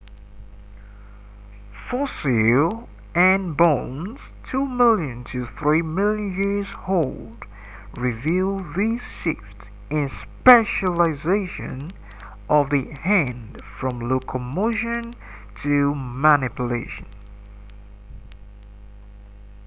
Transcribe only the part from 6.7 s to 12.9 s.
old reveal this shift in specialization of the